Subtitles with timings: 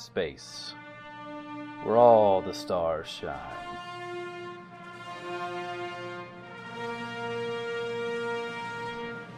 [0.00, 0.74] space,
[1.82, 3.36] where all the stars shine.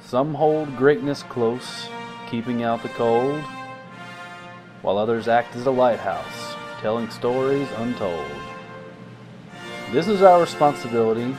[0.00, 1.88] Some hold greatness close,
[2.30, 3.40] keeping out the cold,
[4.82, 8.30] while others act as a lighthouse, telling stories untold.
[9.90, 11.36] This is our responsibility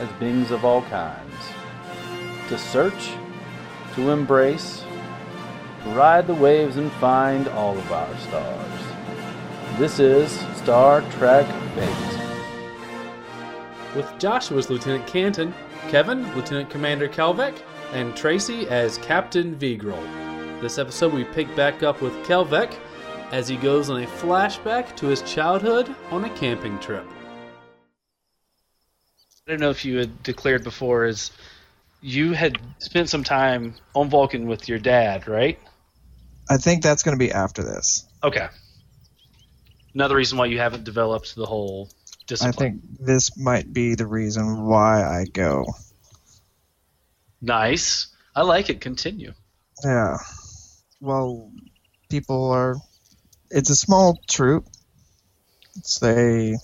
[0.00, 1.34] as beings of all kinds
[2.48, 3.10] to search,
[3.94, 4.82] to embrace,
[5.94, 9.78] ride the waves and find all of our stars.
[9.78, 12.16] This is Star Trek Fate.
[13.94, 15.54] With Joshua as Lieutenant Canton,
[15.88, 17.54] Kevin, Lieutenant Commander Kelvec,
[17.92, 20.00] and Tracy as Captain Vigril.
[20.60, 22.74] This episode we pick back up with Kelvec
[23.30, 27.04] as he goes on a flashback to his childhood on a camping trip.
[29.46, 31.30] I don't know if you had declared before is
[32.00, 35.58] you had spent some time on Vulcan with your dad, right?
[36.48, 38.06] I think that's going to be after this.
[38.22, 38.48] Okay.
[39.94, 41.90] Another reason why you haven't developed the whole
[42.26, 42.54] discipline.
[42.54, 45.64] I think this might be the reason why I go.
[47.40, 48.08] Nice.
[48.34, 48.80] I like it.
[48.80, 49.32] Continue.
[49.84, 50.18] Yeah.
[51.00, 51.50] Well,
[52.08, 52.76] people are.
[53.50, 54.66] It's a small troop.
[55.82, 56.56] Say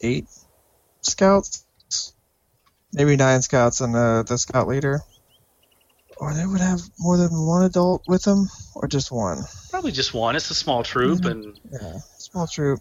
[0.00, 0.26] eight
[1.00, 1.64] scouts,
[2.92, 5.00] maybe nine scouts and the the scout leader.
[6.18, 9.42] Or they would have more than one adult with them, or just one.
[9.70, 10.36] Probably just one.
[10.36, 11.30] It's a small troop, Mhm.
[11.30, 12.80] and Yeah, small troop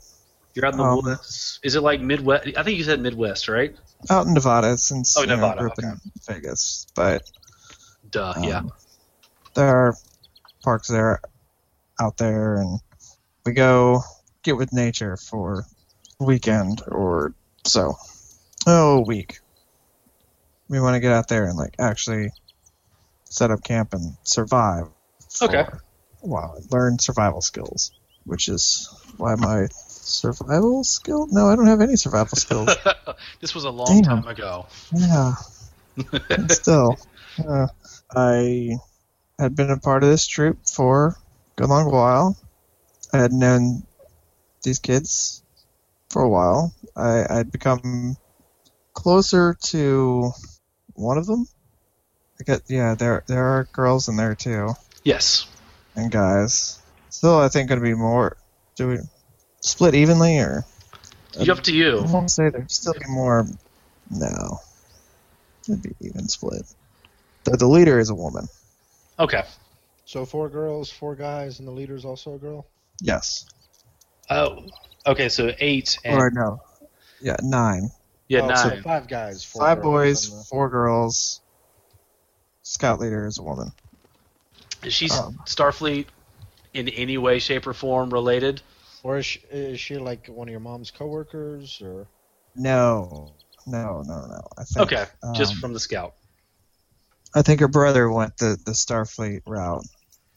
[0.53, 1.59] you're out in the Um, woods.
[1.63, 2.45] Is it like Midwest?
[2.55, 3.75] I think you said Midwest, right?
[4.09, 7.23] out in Nevada since Oh, you know, Nevada, in Vegas, but
[8.11, 8.33] Duh.
[8.35, 8.61] Um, yeah.
[9.55, 9.97] There are
[10.63, 11.21] parks there
[11.99, 12.79] out there, and
[13.45, 14.03] we go
[14.43, 15.65] get with nature for
[16.19, 17.33] weekend or
[17.65, 17.95] so.
[18.67, 19.39] Oh, week.
[20.67, 22.29] We want to get out there and like actually
[23.33, 24.85] set up camp and survive.
[25.41, 25.65] Okay.
[26.21, 27.91] Wow, learn survival skills,
[28.25, 31.27] which is why my survival skill.
[31.31, 32.69] No, I don't have any survival skills.
[33.41, 34.21] this was a long Damn.
[34.21, 34.67] time ago.
[34.95, 35.33] Yeah.
[36.49, 36.99] Still,
[37.47, 37.67] uh,
[38.15, 38.77] I
[39.39, 41.15] had been a part of this troop for a
[41.55, 42.37] good long while.
[43.11, 43.83] I had known
[44.61, 45.43] these kids
[46.09, 46.73] for a while.
[46.95, 48.15] I, I'd become
[48.93, 50.31] closer to
[50.93, 51.47] one of them.
[52.43, 54.73] I got, yeah, there there are girls in there too,
[55.03, 55.47] Yes.
[55.95, 56.77] and guys.
[57.09, 58.35] Still, I think going to be more.
[58.75, 58.97] Do we
[59.61, 60.65] split evenly or?
[61.35, 61.99] It's up to you.
[61.99, 63.47] I won't say there'd still be more.
[64.11, 64.59] No,
[65.69, 66.63] it'd be even split.
[67.45, 68.47] The, the leader is a woman.
[69.17, 69.43] Okay.
[70.05, 72.67] So four girls, four guys, and the leader's also a girl.
[72.99, 73.45] Yes.
[74.29, 74.65] Oh.
[75.07, 75.29] Okay.
[75.29, 76.61] So eight and or no.
[77.21, 77.89] Yeah, nine.
[78.27, 78.57] yeah Oh, nine.
[78.57, 81.39] So five guys, four Five girls, boys, and the- four girls.
[82.63, 83.71] Scout leader is a woman.
[84.83, 86.05] Is she um, Starfleet
[86.73, 88.61] in any way, shape, or form related?
[89.03, 92.07] Or is she, is she like one of your mom's coworkers, or
[92.55, 93.33] No,
[93.67, 94.47] no, no, no.
[94.57, 95.05] I think, Okay.
[95.35, 96.15] Just um, from the scout.
[97.35, 99.85] I think her brother went the the Starfleet route,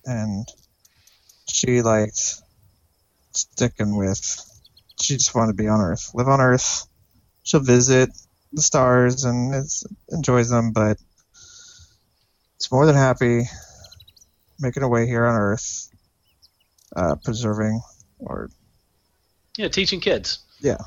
[0.04, 0.46] and
[1.48, 2.40] she liked
[3.32, 4.42] sticking with.
[5.00, 6.86] She just wanted to be on Earth, live on Earth.
[7.42, 8.10] She'll visit
[8.52, 10.96] the stars and it's, enjoys them, but
[12.56, 13.44] it's more than happy
[14.58, 15.90] making a way here on Earth,
[16.94, 17.80] uh, preserving
[18.18, 18.50] or
[19.56, 20.78] Yeah, teaching kids, Yeah,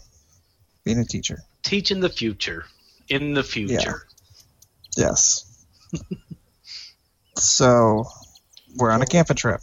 [0.84, 1.40] being a teacher.
[1.63, 2.66] teaching the future,
[3.07, 4.07] in the future.
[4.97, 5.06] Yeah.
[5.06, 5.66] Yes.
[7.35, 8.06] so
[8.75, 9.62] we're on a camping trip.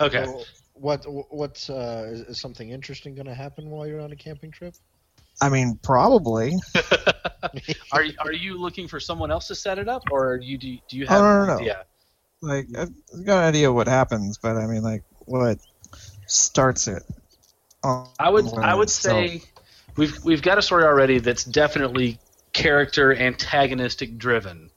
[0.00, 0.24] Okay.
[0.24, 0.44] So
[0.74, 4.50] what what uh, is, is something interesting going to happen while you're on a camping
[4.50, 4.74] trip?
[5.40, 6.54] I mean, probably.
[7.92, 10.76] are you- are you looking for someone else to set it up, or you do
[10.88, 11.20] do you have?
[11.20, 11.60] Oh, no, an no, no.
[11.60, 11.84] idea?
[12.40, 15.58] like I've got an idea what happens, but I mean, like what
[16.26, 17.02] starts it?
[17.82, 19.16] on I would I would itself.
[19.26, 19.42] say
[19.96, 22.18] we've we've got a story already that's definitely
[22.52, 24.70] character antagonistic driven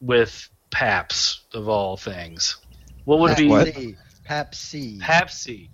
[0.00, 2.56] with Paps of all things.
[3.04, 3.68] What would be What?
[3.68, 3.96] Papsy.
[4.28, 5.00] Papsy.
[5.00, 5.68] Papsy?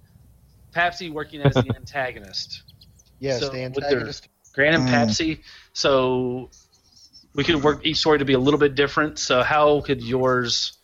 [0.72, 2.62] Papsy working as the antagonist.
[3.18, 4.28] yes, so the antagonist.
[4.54, 5.40] Grant and Mm.
[5.72, 6.50] So
[7.34, 9.18] we could work each story to be a little bit different.
[9.18, 10.78] So how could yours,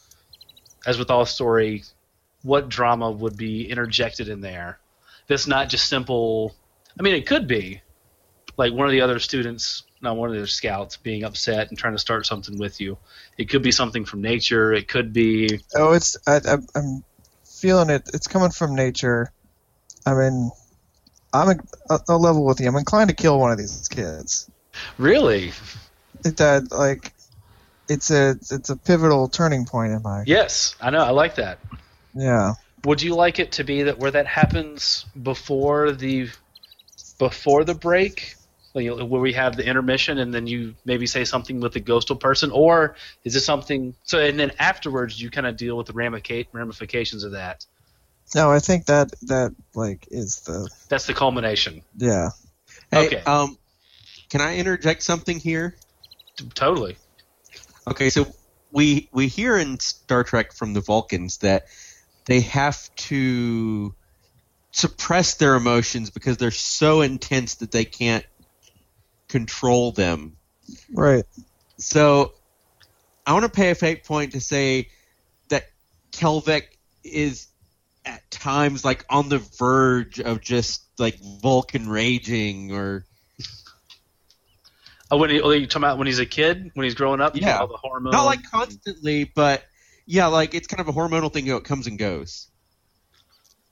[0.84, 1.84] as with all story,
[2.42, 4.80] what drama would be interjected in there?
[5.28, 6.54] That's not just simple.
[6.98, 7.82] I mean, it could be
[8.56, 11.94] like one of the other students, not one of the scouts, being upset and trying
[11.94, 12.98] to start something with you.
[13.38, 14.72] It could be something from nature.
[14.72, 17.04] It could be Oh, it's I, I, I'm
[17.44, 18.10] feeling it.
[18.12, 19.32] It's coming from nature.
[20.04, 20.50] I mean,
[21.32, 22.68] I'm a, a, a level with you.
[22.68, 24.50] I'm inclined to kill one of these kids.
[24.98, 25.52] really
[26.22, 27.12] that like,
[27.88, 30.76] it's a it's a pivotal turning point in my yes.
[30.80, 31.02] I know.
[31.02, 31.58] I like that.
[32.14, 32.54] yeah.
[32.84, 36.30] Would you like it to be that where that happens before the
[37.18, 38.36] before the break,
[38.74, 41.72] like, you know, where we have the intermission, and then you maybe say something with
[41.72, 43.94] the ghostal person, or is it something?
[44.04, 47.66] So and then afterwards you kind of deal with the ramifications of that.
[48.34, 51.82] No, I think that that like is the That's the culmination.
[51.96, 52.30] yeah.
[52.90, 53.22] Hey, Okay.
[53.24, 53.58] um,
[54.28, 55.76] can I interject something here?
[56.54, 56.96] Totally.
[57.88, 58.26] Okay, so
[58.72, 61.66] we we hear in Star Trek from the Vulcans that
[62.26, 63.94] they have to
[64.72, 68.24] suppress their emotions because they're so intense that they can't
[69.28, 70.36] control them.
[70.94, 71.24] Right.
[71.78, 72.34] So
[73.26, 74.88] I want to pay a fate point to say
[75.48, 75.64] that
[76.12, 76.62] Kelvec
[77.02, 77.48] is
[78.04, 83.04] at times like on the verge of just like Vulcan raging or
[85.12, 87.34] Oh, when he, oh, you talking about when he's a kid, when he's growing up,
[87.36, 87.58] Yeah.
[87.58, 88.12] all the hormones.
[88.12, 89.64] not like constantly, but
[90.06, 91.46] yeah, like it's kind of a hormonal thing.
[91.48, 92.46] It comes and goes.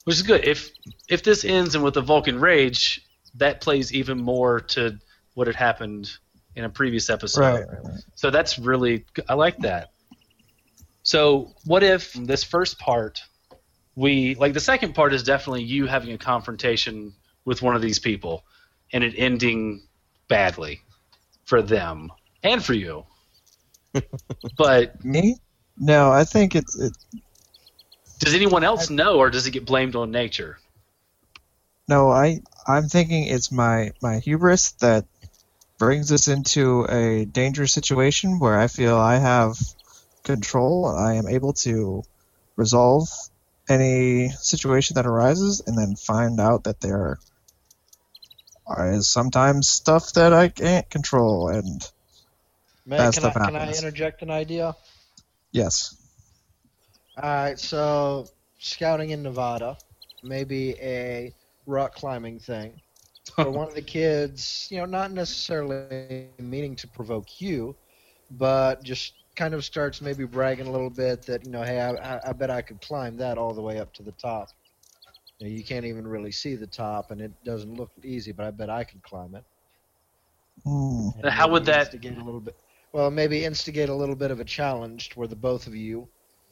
[0.05, 0.45] which is good.
[0.45, 0.71] If
[1.09, 4.99] if this ends in with a Vulcan rage, that plays even more to
[5.35, 6.11] what had happened
[6.57, 7.41] in a previous episode.
[7.41, 7.69] Right.
[7.69, 8.01] right, right.
[8.17, 9.93] So that's really I like that.
[11.05, 13.21] So what if this first part
[13.99, 17.13] we like the second part is definitely you having a confrontation
[17.45, 18.45] with one of these people
[18.93, 19.83] and it ending
[20.29, 20.81] badly
[21.45, 22.13] for them
[22.45, 23.05] and for you.
[24.57, 25.37] but Me?
[25.77, 26.93] No, I think it's it,
[28.21, 30.59] does anyone else know or does it get blamed on nature?
[31.89, 32.11] no.
[32.11, 35.07] I I'm thinking it's my my hubris that
[35.77, 39.59] brings us into a dangerous situation where I feel I have
[40.23, 40.87] control.
[40.87, 42.05] I am able to
[42.55, 43.09] resolve
[43.71, 47.19] any situation that arises, and then find out that there
[48.81, 51.49] is sometimes stuff that I can't control.
[51.49, 51.83] And
[52.87, 54.77] Man, Bad can I, stuff can I interject an idea?
[55.53, 55.97] yes,
[57.17, 58.29] All right, so
[58.59, 59.77] scouting in Nevada,
[60.23, 61.35] maybe a
[61.67, 62.81] rock climbing thing.
[63.39, 67.77] For one of the kids, you know, not necessarily meaning to provoke you,
[68.31, 71.91] but just kind of starts maybe bragging a little bit that, you know, hey, I,
[72.17, 74.49] I- I bet I could climb that all the way up to the top.
[75.39, 78.45] You, know, you can't even really see the top, and it doesn't look easy, but
[78.47, 79.45] I bet I could climb it.
[80.65, 81.11] Hmm.
[81.23, 82.57] And How would that- instigate a little bit?
[82.93, 86.09] Well, maybe instigate a little bit of a challenge where the both of you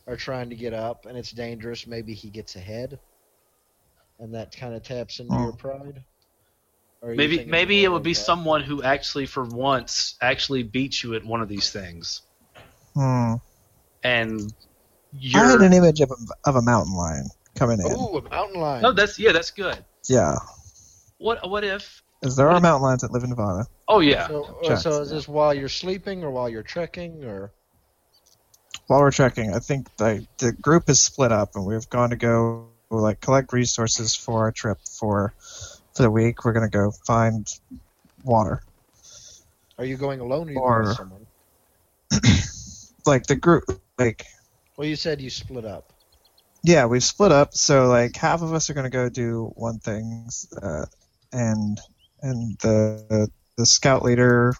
[0.06, 1.86] are trying to get up, and it's dangerous.
[1.88, 3.00] Maybe he gets ahead,
[4.20, 5.42] and that kind of taps into Oh.
[5.42, 6.04] your pride.
[7.02, 8.20] Or you Maybe maybe it would be that?
[8.20, 12.22] someone who actually for once actually beats you at one of these things.
[12.96, 13.34] Hmm.
[14.02, 17.92] And I you're had an image of a, of a mountain lion coming in.
[17.92, 18.82] Ooh, a mountain lion.
[18.82, 19.84] No, that's yeah, that's good.
[20.08, 20.36] Yeah,
[21.18, 23.66] What what if because there are mountain lions that live in Nevada.
[23.86, 24.28] Oh yeah.
[24.28, 25.16] So, uh, so is yeah.
[25.16, 27.52] this while you're sleeping or while you're trekking or?
[28.86, 32.16] While we're trekking, I think the the group is split up, and we've gone to
[32.16, 35.34] go like collect resources for our trip for
[35.94, 36.44] for the week.
[36.44, 37.46] We're gonna go find
[38.24, 38.62] water.
[39.78, 41.26] Are you going alone or are you Or- going with someone?
[43.06, 43.64] Like the group,
[43.98, 44.26] like
[44.76, 45.92] Well, you said you split up.
[46.64, 47.54] yeah, we've split up.
[47.54, 50.28] So like half of us are gonna go do one thing,
[50.60, 50.86] uh,
[51.32, 51.78] and
[52.22, 54.54] and the the scout leader,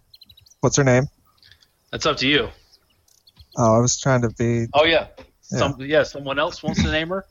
[0.60, 1.04] what's her name?
[1.90, 2.48] That's up to you.
[3.56, 4.66] Oh, I was trying to be.
[4.74, 5.08] Oh yeah.
[5.50, 5.58] Yeah.
[5.58, 7.24] Some yeah, someone else wants to name her?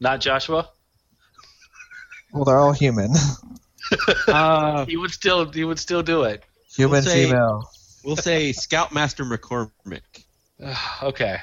[0.00, 0.68] Not Joshua?
[2.32, 3.12] Well, they're all human.
[4.26, 6.42] Uh, He would still he would still do it.
[6.76, 7.68] Human, say- female.
[8.04, 10.00] We'll say Scoutmaster McCormick.
[11.02, 11.38] okay.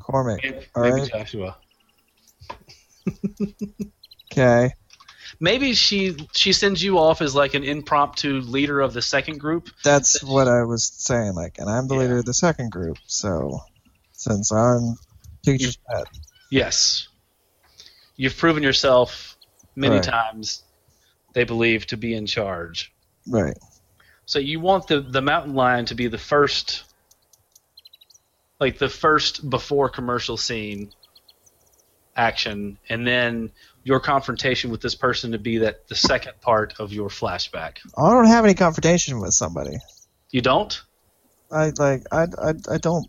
[0.00, 0.40] Cormac.
[0.42, 1.10] Maybe, All maybe right.
[1.10, 1.56] Joshua.
[4.32, 4.70] Okay.
[5.40, 9.70] Maybe she she sends you off as like an impromptu leader of the second group.
[9.82, 11.34] That's what I was saying.
[11.34, 12.00] Like, and I'm the Yeah.
[12.02, 12.98] leader of the second group.
[13.06, 13.60] So,
[14.12, 14.96] since I'm
[15.44, 16.06] teacher's pet,
[16.50, 17.08] Yes.
[18.16, 19.36] You've proven yourself
[19.74, 20.04] many Right.
[20.04, 20.62] times,
[21.34, 22.92] they believe, to be in charge.
[23.28, 23.56] right?
[24.26, 26.82] So you want the, the mountain lion to be the first,
[28.60, 30.90] like the first before commercial scene
[32.16, 33.52] action, and then
[33.84, 37.78] your confrontation with this person to be that the second part of your flashback.
[37.96, 39.76] I don't have any confrontation with somebody.
[40.32, 40.82] You don't?
[41.50, 42.02] I like.
[42.10, 42.22] I.
[42.42, 42.54] I.
[42.68, 43.06] I don't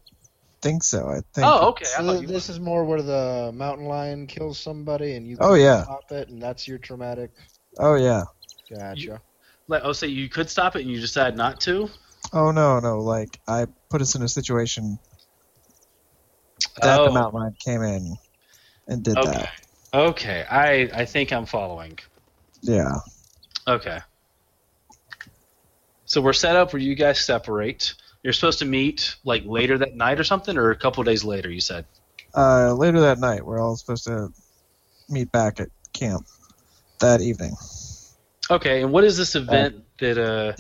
[0.62, 1.08] think so.
[1.08, 1.48] I think.
[1.48, 1.86] Oh, okay.
[1.86, 5.56] I So thought this is more where the mountain lion kills somebody and you Oh,
[5.56, 5.84] yeah.
[5.84, 7.32] stop it, and that's your traumatic.
[7.80, 8.26] Oh yeah.
[8.70, 9.22] Gotcha.
[9.68, 11.90] Like, oh, so you could stop it and you decide not to?
[12.34, 13.00] Oh no, no.
[13.00, 15.00] Like I put us in a situation
[16.82, 18.16] that oh, the mountain lion came in
[18.88, 19.32] and did okay.
[19.32, 19.50] that.
[19.94, 21.98] Okay, I I think I'm following.
[22.62, 22.96] Yeah.
[23.68, 24.00] Okay.
[26.06, 27.94] So we're set up where you guys separate.
[28.24, 31.50] You're supposed to meet like later that night or something, or a couple days later.
[31.50, 31.86] You said.
[32.36, 34.30] Uh, later that night, we're all supposed to
[35.10, 36.28] meet back at camp
[37.00, 37.56] that evening,
[38.50, 40.54] Okay, and what is this event that uh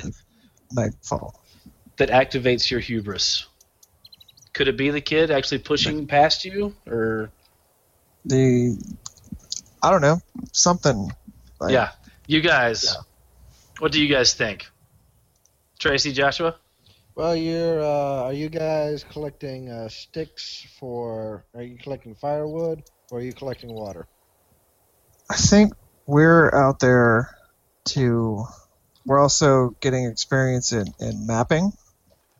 [0.72, 1.41] nightfall.
[1.98, 3.46] that activates your hubris?
[4.53, 7.29] Could it be the kid actually pushing past you, or
[8.25, 8.77] The
[9.82, 10.20] I don't know
[10.51, 11.12] something.
[11.60, 11.91] Like, yeah,
[12.27, 12.84] you guys?
[12.84, 13.01] Yeah.
[13.79, 14.65] What do you guys think?
[15.79, 16.56] Tracy, Joshua?
[17.15, 17.82] Well, you're.
[17.82, 21.46] Uh, are you guys collecting uh, sticks for?
[21.56, 24.08] Are you collecting firewood or are you collecting water?
[25.29, 25.74] I think
[26.06, 27.36] we're out there
[27.88, 28.46] to.
[29.06, 31.74] We're also getting experience in, in mapping,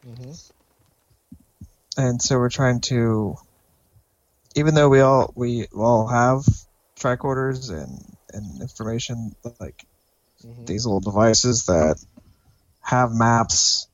[0.04, 0.34] hmm
[1.98, 3.36] and so we're trying to.
[4.56, 6.46] Even though we all we all have
[7.00, 9.86] tricorders and and information like
[10.42, 11.98] hmm these little devices that
[12.82, 13.88] have maps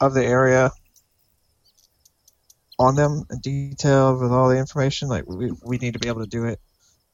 [0.00, 0.70] of the area
[2.78, 5.08] on them in detail with all the information.
[5.08, 6.60] Like we, we need to be able to do it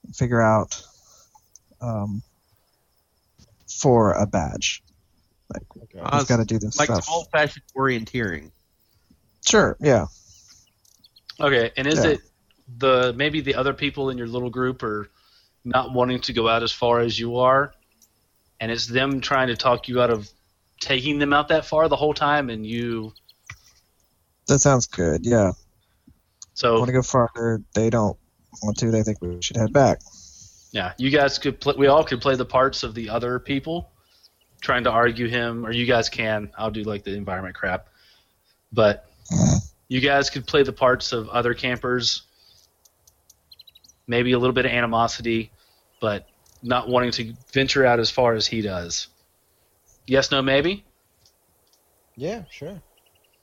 [0.05, 0.83] and figure out
[1.81, 2.23] um,
[3.69, 4.83] for a badge.
[5.53, 5.99] Like Okay.
[6.01, 7.07] Uh, we've got to do this like stuff.
[7.11, 8.51] old fashioned orienteering.
[9.47, 10.07] Sure, yeah.
[11.41, 12.11] Okay, and is Yeah.
[12.13, 12.21] it
[12.77, 15.09] the maybe the other people in your little group are
[15.65, 17.73] not wanting to go out as far as you are,
[18.61, 20.29] and it's them trying to talk you out of
[20.81, 23.13] taking them out that far the whole time, and you
[24.49, 25.25] That sounds good.
[25.25, 25.53] Yeah.
[26.55, 27.63] so Want to go farther?
[27.75, 28.19] They don't
[28.63, 28.91] want to.
[28.91, 30.01] They think we should head back.
[30.73, 31.75] Yeah, you guys could play.
[31.79, 33.91] We all could play the parts of the other people,
[34.61, 36.51] trying to argue him, or you guys can.
[36.59, 37.89] I'll do like the environment crap,
[38.73, 39.11] but
[39.89, 42.23] you guys could play the parts of other campers.
[44.07, 45.53] Maybe a little bit of animosity,
[46.01, 46.27] but
[46.63, 49.09] not wanting to venture out as far as he does.
[50.07, 50.85] Yes, no, maybe,
[52.17, 52.81] Yeah, sure.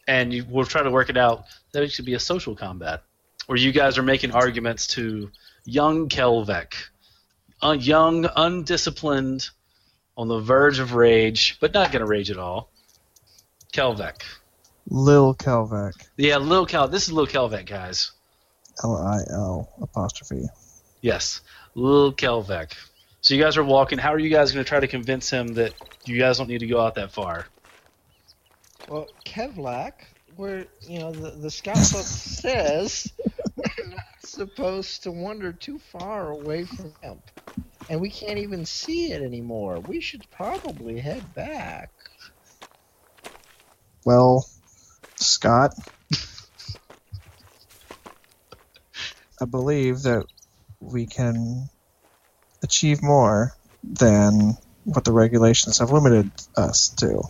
[0.07, 1.45] and you, we'll try to work it out.
[1.73, 3.03] That it should be a social combat,
[3.45, 5.29] where you guys are making arguments to
[5.65, 6.73] young Kelvek,
[7.61, 9.49] a young, undisciplined,
[10.17, 12.69] on the verge of rage, but not going to rage at all.
[13.73, 14.21] Kelvek.
[14.89, 15.93] Lil Kelvec.
[16.17, 16.87] Yeah, Lil Kel.
[16.87, 18.11] This is Lil Kelvek, guys.
[18.83, 20.45] L I L apostrophe.
[21.01, 21.41] Yes,
[21.75, 22.73] Lil Kelvek.
[23.21, 23.97] So you guys are walking.
[23.97, 25.73] How are you guys going to try to convince him that
[26.05, 27.47] you guys don't need to go out that far?
[28.87, 29.93] Well, Kevlak,
[30.35, 33.34] where you know the the scout book says we're not
[34.35, 37.21] supposed to wander too far away from camp,
[37.89, 39.79] and we can't even see it anymore.
[39.79, 41.91] We should probably head back.
[44.03, 44.45] Well,
[45.15, 45.73] Scott,
[49.41, 50.25] I believe that
[50.79, 51.69] we can
[52.61, 57.23] achieve more than what the regulations have limited us to.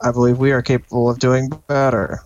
[0.00, 2.20] I believe we are capable of doing better.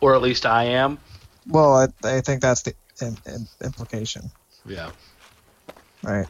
[0.00, 0.98] Or at least I am.
[1.46, 4.30] Well, I, I think that's the im- im- implication,
[4.64, 4.92] Yeah.
[6.02, 6.28] right?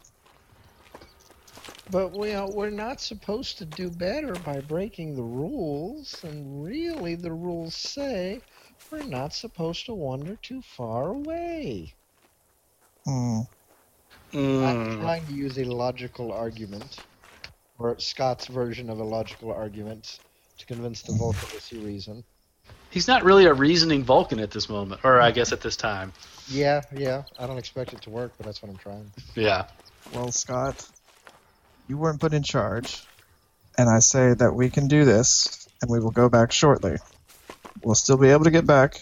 [1.89, 7.15] But we are, we're not supposed to do better by breaking the rules, and really
[7.15, 8.43] the rules say
[8.91, 11.95] we're not supposed to wander too far away.
[13.05, 13.41] Hmm.
[14.33, 15.01] I'm Mm.
[15.01, 16.99] trying to use a logical argument,
[17.79, 20.19] or Scott's version of a logical argument,
[20.59, 22.25] to convince the Vulcan to see reason.
[22.91, 26.13] He's not really a reasoning Vulcan at this moment, or I guess at this time.
[26.49, 27.25] Yeah, yeah.
[27.39, 29.11] I don't expect it to work, but that's what I'm trying.
[29.35, 29.67] Yeah.
[30.15, 30.89] Well, Scott,
[31.89, 33.05] you weren't put in charge,
[33.77, 36.97] and I say that we can do this, and we will go back shortly.
[37.83, 39.01] We'll still be able to get back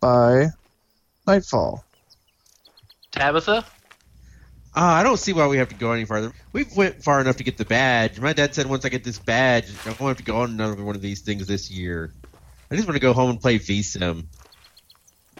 [0.00, 0.48] by
[1.26, 1.84] nightfall.
[3.10, 3.64] Tabitha?
[4.76, 6.32] Uh, I don't see why we have to go any farther.
[6.52, 8.20] We've went far enough to get the badge.
[8.20, 10.84] My dad said once I get this badge, I won't have to go on another
[10.84, 12.12] one of these things this year.
[12.70, 14.26] I just want to go home and play VSim.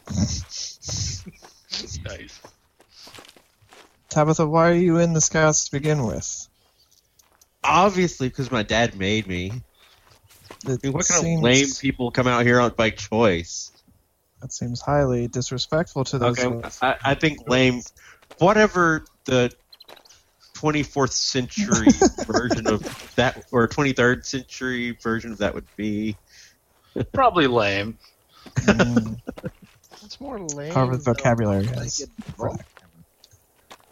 [2.04, 2.40] Nice.
[4.08, 6.48] Tabitha, why are you in the Scouts to begin with?
[7.62, 9.62] Obviously, because my dad made me.
[10.66, 13.70] I mean, what kind seems, of lame people come out here on by choice?
[14.40, 16.38] That seems highly disrespectful to those.
[16.38, 17.82] Okay, I, I think lame.
[18.38, 19.52] Whatever the
[20.56, 21.88] 24th century
[22.26, 22.82] version of
[23.16, 26.16] that, or 23rd century version of that would be.
[27.12, 27.98] Probably lame.
[28.60, 29.20] Mm,
[30.08, 30.72] It's more lame.
[30.72, 32.08] however the vocabulary to is.
[32.38, 32.60] make.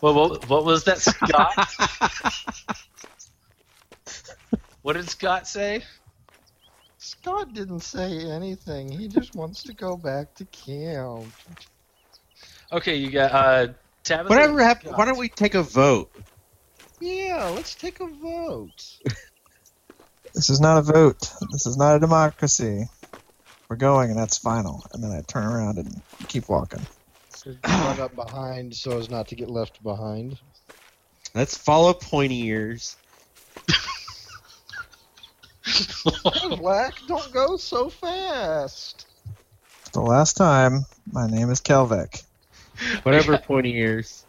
[0.00, 1.54] Well, what, what was that, Scott?
[4.80, 5.82] what did Scott say?
[6.96, 8.90] Scott didn't say anything.
[8.90, 11.26] He just wants to go back to camp.
[12.72, 14.30] Okay, you got uh, Tabitha.
[14.30, 14.96] Whatever happened?
[14.96, 16.10] Why don't we take a vote?
[16.98, 19.00] Yeah, let's take a vote.
[20.36, 21.32] This is not a vote.
[21.50, 22.90] This is not a democracy.
[23.68, 24.84] We're going, and that's final.
[24.92, 26.86] And then I turn around and keep walking.
[27.64, 30.38] Run up behind so as not to get left behind.
[31.34, 32.96] Let's follow pointy ears.
[36.58, 39.06] Black, don't go so fast.
[39.92, 42.22] The last time, my name is Kelvek.
[43.02, 44.24] Whatever pointy ears.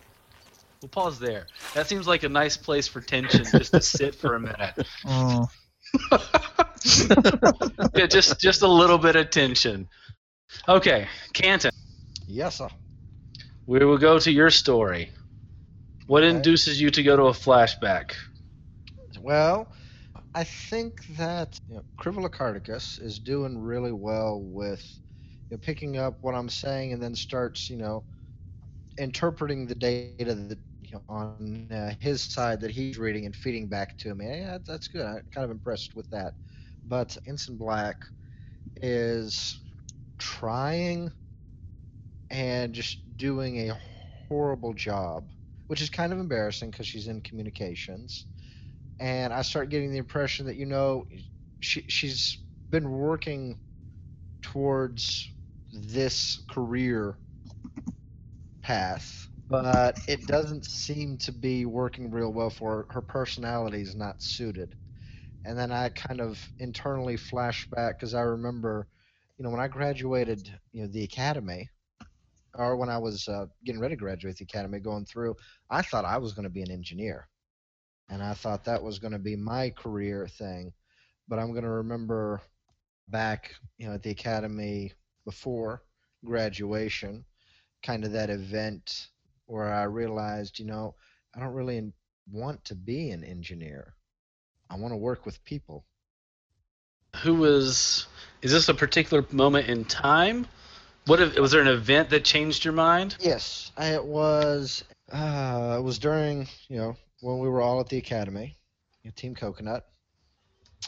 [0.82, 1.48] We'll pause there.
[1.74, 4.76] That seems like a nice place for tension just to sit for a minute.
[5.04, 5.50] Mm,
[7.94, 9.88] yeah, just just a little bit of tension.
[10.68, 11.72] Okay, Canton,
[12.28, 12.70] Yes, sir.
[13.68, 15.12] we will go to your story.
[16.08, 16.24] What Okay.
[16.24, 18.12] induces you to go to a flashback?
[19.20, 19.70] Well,
[20.34, 24.84] I think that you know, Crivolocardicus is doing really well with
[25.50, 28.06] you know, picking up what I'm saying and then starts, you know,
[28.98, 30.28] interpreting the data that
[31.10, 34.26] on uh, his side that he's reading and feeding back to me.
[34.28, 35.06] Yeah, that's good.
[35.06, 36.34] I'm kind of impressed with that.
[36.86, 37.98] But Ensign Black
[38.82, 39.58] is
[40.20, 41.12] trying
[42.30, 43.78] and just doing a
[44.28, 45.30] horrible job,
[45.68, 48.26] which is kind of embarrassing because she's in communications
[49.00, 51.06] and I start getting the impression that you know
[51.62, 52.40] she she's
[52.70, 53.60] been working
[54.42, 55.30] towards
[55.72, 57.18] this career
[58.64, 62.88] path, but it doesn't seem to be working real well for her.
[62.90, 64.76] Her personality is not suited.
[65.46, 68.88] And then I kind of internally flash back because I remember,
[69.38, 71.70] you know, when I graduated, you know, the academy,
[72.56, 75.36] or when I was uh, getting ready to graduate the academy, going through,
[75.70, 77.30] I thought I was going to be an engineer
[78.10, 80.74] and I thought that was going to be my career thing.
[81.28, 82.42] But I'm going to remember
[83.10, 84.94] back, you know, at the academy
[85.26, 85.84] before
[86.26, 87.26] graduation,
[87.84, 89.10] kind of that event
[89.48, 90.96] where I realized, you know,
[91.36, 91.92] I don't really
[92.32, 93.94] want to be an engineer.
[94.70, 95.86] I want to work with people.
[97.24, 98.06] Who was?
[98.42, 100.46] Is this a particular moment in time?
[101.06, 103.16] What if, was there an event that changed your mind?
[103.20, 104.84] Yes, it was.
[105.12, 108.58] Uh, it was during, you know, when we were all at the academy,
[109.04, 109.86] you know, Team Coconut.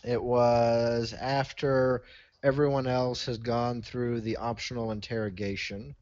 [0.03, 2.03] It was after
[2.43, 5.95] everyone else has gone through the optional interrogation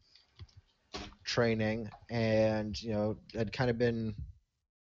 [1.28, 4.16] training, and you know, had kind of been,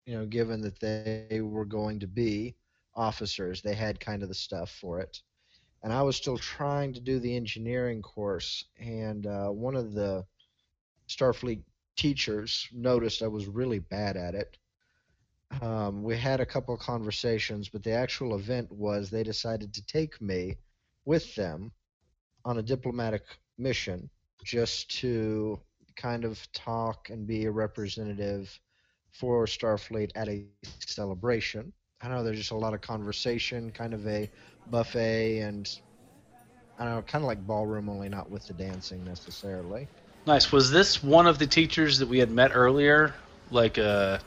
[0.06, 2.56] you know, given that they were going to be
[2.95, 3.62] officers.
[3.62, 5.21] They had kind of the stuff for it.
[5.82, 10.25] And I was still trying to do the engineering course, and uh, one of the
[11.10, 11.62] Starfleet
[11.95, 14.58] teachers noticed I was really bad at it.
[15.62, 19.86] Um, we had a couple of conversations, but the actual event was they decided to
[19.86, 20.58] take me
[21.06, 21.71] with them
[22.45, 23.23] on a diplomatic
[23.58, 24.10] mission
[24.43, 25.60] just to
[25.95, 28.60] kind of talk and be a representative
[29.12, 30.43] for Starfleet at a
[30.79, 31.71] celebration.
[32.01, 34.29] I know there's just a lot of conversation, kind of a
[34.69, 35.69] buffet, and
[36.77, 39.88] I don't know, kind of like ballroom, only not with the dancing necessarily.
[40.25, 40.51] Nice.
[40.51, 43.13] Was this one of the teachers that we had met earlier,
[43.51, 44.19] like uh,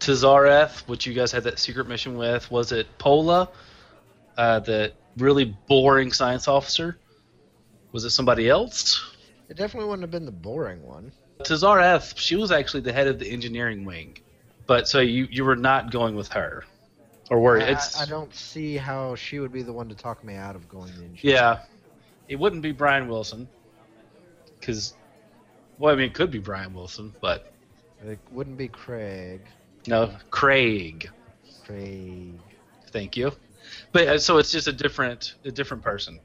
[0.00, 2.50] Tazareth, which you guys had that secret mission with?
[2.50, 3.48] Was it Pola,
[4.36, 6.98] uh, the really boring science officer?
[7.92, 9.00] Was it somebody else?
[9.48, 11.12] It definitely wouldn't have been the boring one.
[11.40, 14.18] Tazareth, she was actually the head of the engineering wing,
[14.66, 16.64] but so you you were not going with her,
[17.30, 20.24] or were I, it's I don't see how she would be the one to talk
[20.24, 21.18] me out of going to engineering.
[21.22, 21.60] yeah,
[22.28, 23.48] it wouldn't be Brian Wilson,
[24.58, 24.94] because
[25.78, 27.52] well, I mean it could be Brian Wilson, but
[28.04, 29.42] It wouldn't be Craig.
[29.86, 31.08] no, Craig.
[31.64, 32.34] Craig.
[32.90, 33.32] Thank you.
[33.92, 36.18] But uh, so it's just a different a different person.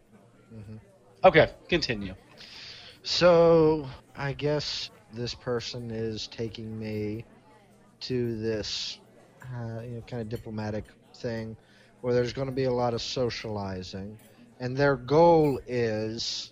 [0.53, 0.79] Mhm.
[1.23, 2.15] Okay, continue.
[3.03, 7.25] So I guess this person is taking me
[8.01, 8.99] to this
[9.43, 10.85] uh, you know, kind of diplomatic
[11.17, 11.57] thing
[12.01, 14.19] where there's going to be a lot of socializing,
[14.59, 16.51] and their goal is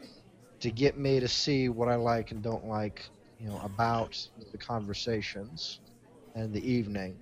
[0.61, 3.09] to get me to see what I like and don't like,
[3.39, 4.17] you know, about
[4.51, 5.79] the conversations
[6.35, 7.17] and the evening.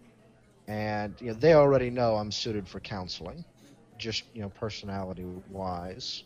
[0.68, 3.46] And you know, they already know I'm suited for counseling,
[3.98, 6.24] just you know, personality wise.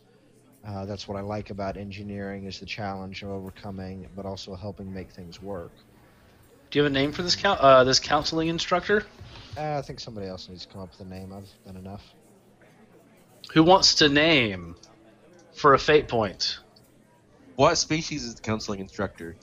[0.66, 4.92] Uh, that's what I like about engineering is the challenge of overcoming, but also helping
[4.92, 5.72] make things work.
[6.70, 9.04] Do you have a name for this coun uh, this counseling instructor?
[9.56, 11.32] Uh, I think somebody else needs to come up with a name.
[11.32, 12.02] I've done enough.
[13.52, 14.74] Who wants to name
[15.52, 16.58] for a fate point?
[17.56, 19.36] What species is the counseling instructor?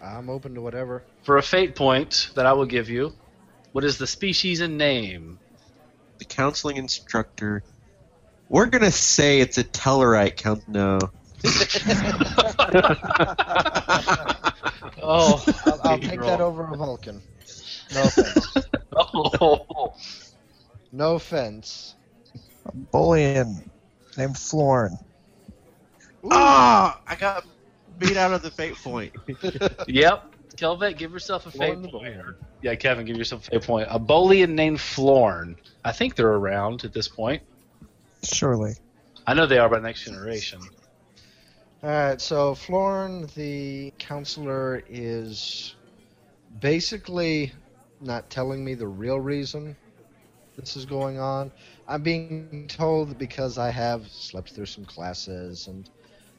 [0.00, 1.02] I'm open to whatever.
[1.22, 3.14] For a fate point that I will give you,
[3.72, 5.38] what is the species and name?
[6.18, 7.64] The counseling instructor.
[8.48, 10.66] We're gonna say it's a Tellarite count.
[10.68, 10.98] No.
[15.08, 17.22] Oh, I'll, I'll take that over a Vulcan.
[17.94, 18.56] No offense.
[18.96, 19.94] oh,
[20.90, 21.94] No offense.
[22.64, 23.68] A Bolian
[24.16, 24.98] named Florin.
[26.24, 27.44] Ooh, Ah, I got
[27.98, 29.12] beat out of the fate point.
[29.86, 30.34] Yep.
[30.56, 32.16] Kelvet, give yourself a fate Florn point.
[32.62, 33.86] Yeah, Kevin, give yourself a fate point.
[33.90, 35.56] A Bolian named Florn.
[35.84, 37.42] I think they're around at this point.
[38.32, 38.74] Surely.
[39.26, 40.60] I know they are by next generation.
[41.82, 45.74] Alright, so Florn, the counselor, is
[46.60, 47.52] basically
[48.00, 49.76] not telling me the real reason
[50.56, 51.52] this is going on.
[51.86, 55.88] I'm being told that because I have slept through some classes and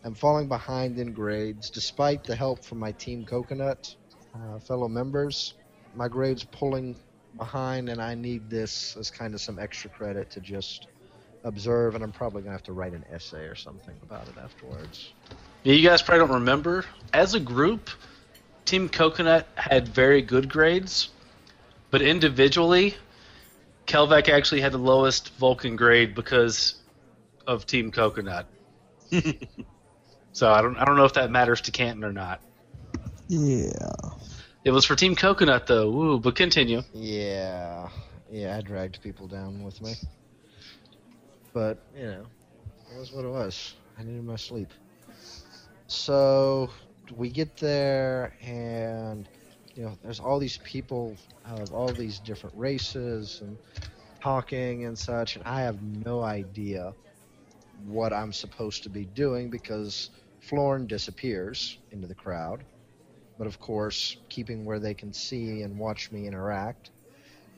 [0.04, 3.96] I'm falling behind in grades, despite the help from my Team Coconut
[4.36, 5.54] uh, fellow members.
[5.96, 6.96] My grades pulling
[7.38, 10.88] behind, and I need this as kind of some extra credit to just
[11.48, 14.36] observe, and I'm probably going to have to write an essay or something about it
[14.38, 15.14] afterwards.
[15.64, 16.86] Yeah, you guys probably don't remember.
[17.14, 17.90] As a group,
[18.66, 21.10] Team Coconut had very good grades,
[21.90, 22.96] but individually,
[23.86, 26.76] Kelvec actually had the lowest Vulcan grade because
[27.48, 28.46] of Team Coconut.
[30.34, 32.42] so I don't I don't know if that matters to Canton or not.
[33.30, 33.70] Yeah.
[34.66, 35.90] It was for Team Coconut though.
[35.90, 36.82] Woo, but continue.
[36.94, 37.88] Yeah,
[38.30, 39.94] yeah, I dragged people down with me.
[41.54, 42.26] But, you know,
[42.94, 43.74] it was what it was.
[43.98, 44.74] I needed my sleep.
[45.88, 46.70] So,
[47.16, 49.28] we get there, and,
[49.76, 53.58] you know, there's all these people of all these different races and
[54.22, 56.94] talking and such, and I have no idea
[57.86, 60.10] what I'm supposed to be doing because
[60.42, 62.66] Florn disappears into the crowd.
[63.38, 66.92] But of course, keeping where they can see and watch me interact.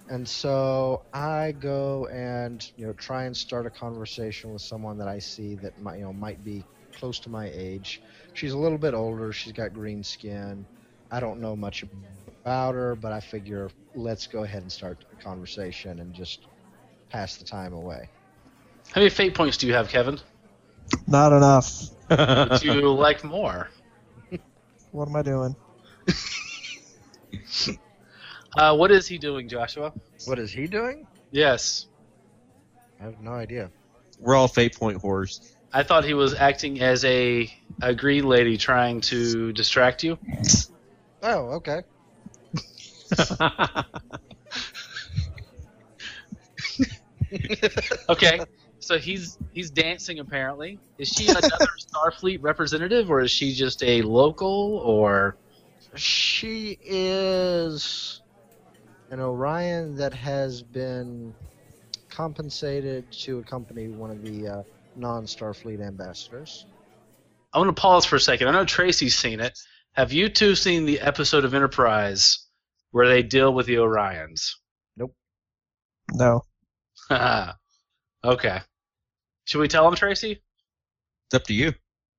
[0.10, 5.08] And so I go and you know try and start a conversation with someone that
[5.08, 8.02] I see that might you know might be close to my age.
[8.34, 9.32] She's a little bit older.
[9.34, 10.68] She's got green skin.
[11.12, 12.42] I don't know much about her,
[12.96, 16.50] but I figure let's go ahead and start a conversation and just
[17.12, 18.12] pass the time away.
[18.92, 20.20] How many fate points do you have, Kevin?
[21.08, 21.90] Not enough.
[22.34, 23.70] Would you like more?
[24.92, 25.56] What am I doing?
[28.58, 29.94] Uh, what is he doing, Joshua?
[30.26, 31.06] What is he doing?
[31.32, 31.88] Yes.
[33.00, 33.70] I have no idea.
[34.20, 35.54] We're all fate point whores.
[35.72, 40.18] I thought he was acting as a, a green lady trying to distract you.
[41.22, 41.84] Oh, okay.
[48.10, 48.40] Okay,
[48.80, 50.80] so he's he's dancing apparently.
[50.98, 51.48] Is she another
[51.80, 54.78] Starfleet representative, or is she just a local?
[54.84, 55.36] Or
[55.96, 58.22] She is
[59.12, 61.34] an Orion that has been
[62.10, 64.64] compensated to accompany one of the uh,
[64.96, 66.66] non-Starfleet ambassadors.
[67.54, 68.48] I want to pause for a second.
[68.48, 69.58] I know Tracy's seen it.
[69.94, 72.46] Have you two seen the episode of Enterprise
[72.92, 74.52] where they deal with the Orions?
[74.96, 75.16] Nope.
[76.14, 76.42] No.
[78.24, 78.60] okay.
[79.46, 80.42] Should we tell them, Tracy?
[81.28, 81.74] It's up to you.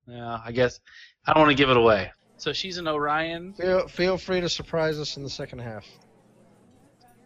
[0.07, 0.81] Yeah, I guess
[1.27, 2.11] I don't want to give it away.
[2.39, 5.87] So she's an Orion Feel, feel free to surprise us in the second half.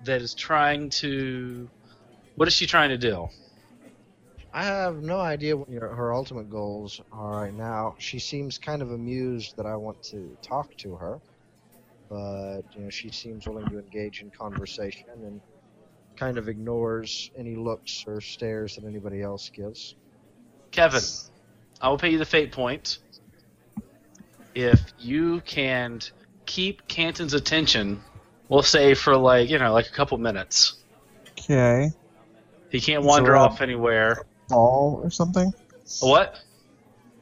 [0.04, 1.68] That is trying to.
[2.36, 3.28] What is she trying to do?
[4.52, 7.96] I have no idea what your, her ultimate goals are right now.
[7.98, 11.20] She seems kind of amused that I want to talk to her,
[12.08, 15.40] but you know she seems willing to engage in conversation and
[16.16, 19.96] kind of ignores any looks or stares that anybody else gives.
[20.70, 21.02] Kevin,
[21.80, 22.98] I will pay you the fate point
[24.54, 26.00] if you can
[26.46, 28.02] keep Canton's attention.
[28.48, 30.74] We'll say for like you know like a couple minutes.
[31.38, 31.90] Okay.
[32.70, 34.24] He can't So wander we're off anywhere.
[34.48, 35.52] Ball or something?
[36.00, 36.38] What?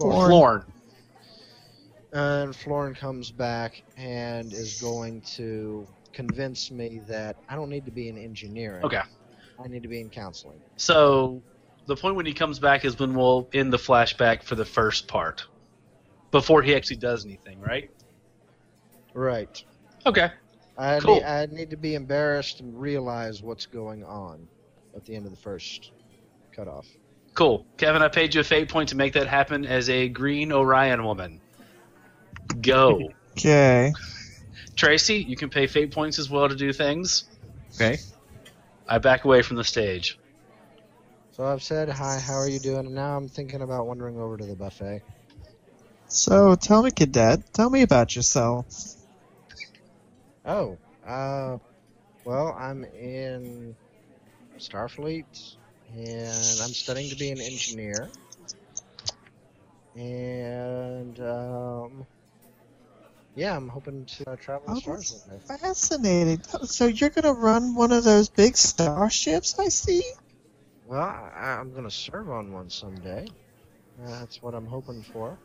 [0.00, 0.30] Florn.
[0.30, 0.64] Florn.
[2.10, 5.86] And Florin comes back and is going to
[6.18, 8.84] convince me that I don't need to be in engineering.
[8.84, 9.02] Okay.
[9.64, 10.60] I need to be in counseling.
[10.76, 11.40] So
[11.86, 15.06] the point when he comes back is when we'll end the flashback for the first
[15.06, 15.44] part.
[16.32, 17.88] Before he actually does anything, right?
[19.14, 19.62] Right.
[20.06, 20.32] Okay.
[20.76, 21.14] I Cool.
[21.14, 24.48] need, I need to be embarrassed and realize what's going on
[24.96, 25.92] at the end of the first
[26.50, 26.88] cutoff.
[27.34, 27.64] Cool.
[27.76, 31.04] Kevin, I paid you a fate point to make that happen as a green Orion
[31.04, 31.40] woman.
[32.60, 33.08] Go.
[33.38, 33.92] Okay.
[34.78, 37.24] Tracy, you can pay fate points as well to do things.
[37.74, 37.98] Okay.
[38.88, 40.16] I back away from the stage.
[41.32, 42.86] So I've said hi, how are you doing?
[42.86, 45.02] And now I'm thinking about wandering over to the buffet.
[46.06, 48.66] So tell me, cadet, tell me about yourself.
[50.46, 51.58] Oh, uh,
[52.24, 53.74] well, I'm in
[54.58, 55.56] Starfleet,
[55.92, 58.08] and I'm studying to be an engineer.
[59.96, 62.06] And, um,
[63.38, 65.24] yeah, I'm hoping to uh, travel Oh, stars.
[65.46, 66.42] Fascinating.
[66.64, 69.58] So you're gonna run one of those big starships?
[69.58, 70.02] I see.
[70.86, 73.26] Well, I, I'm going to serve on one someday.
[73.98, 75.38] That's what I'm hoping for.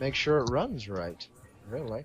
[0.00, 1.28] Make sure it runs right,
[1.70, 2.04] really.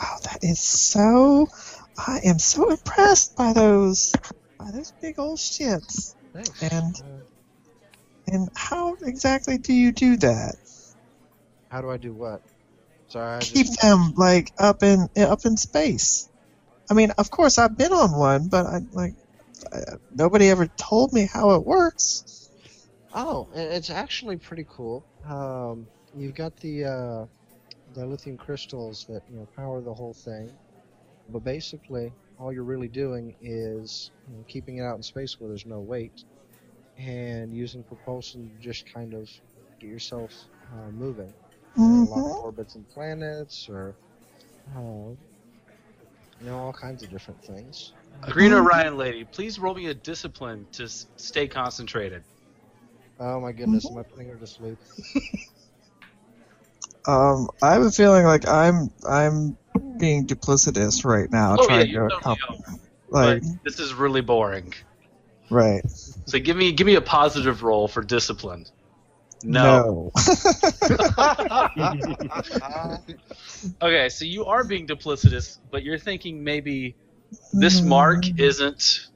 [0.00, 1.48] Oh, that is so.
[1.96, 4.12] I am so impressed by those,
[4.58, 6.14] by those big old ships.
[6.34, 6.62] Thanks.
[6.62, 7.24] And- Uh,
[8.26, 10.56] And how exactly do you do that?
[11.70, 12.40] how do I do what?
[13.08, 16.28] Sorry, Keep just, them like up in up in space.
[16.90, 19.14] I mean, of course, I've been on one, but I like
[19.72, 19.78] I,
[20.14, 22.50] nobody ever told me how it works.
[23.14, 25.04] Oh, it's actually pretty cool.
[25.28, 25.86] Um,
[26.16, 27.26] you've got the uh,
[27.94, 30.50] the lithium crystals that you know power the whole thing,
[31.28, 35.48] but basically all you're really doing is you know, keeping it out in space where
[35.48, 36.24] there's no weight,
[36.98, 39.28] and using propulsion to just kind of
[39.80, 40.32] get yourself
[40.72, 41.32] uh, moving.
[41.76, 42.42] There are a lot of Mhm.
[42.42, 43.96] orbits and planets, or
[44.76, 45.14] uh,
[46.40, 47.92] you know all kinds of different things.
[48.30, 48.54] Green Mhm.
[48.54, 52.22] Orion lady, please roll me a discipline to s- stay concentrated.
[53.20, 54.78] Oh my goodness, am I putting her to sleep?
[57.06, 59.58] Um, I have a feeling like I'm I'm
[59.98, 62.48] being duplicitous right now, Oh, yeah, trying you to totally accomplish.
[62.48, 62.78] are.
[63.08, 64.72] Like, but this is really boring.
[65.50, 65.84] right?
[66.26, 68.66] So give me give me a positive roll for discipline.
[69.44, 70.12] No.
[73.82, 76.94] Okay, so you are being duplicitous, but you're thinking maybe
[77.52, 79.08] this mark Mm, isn't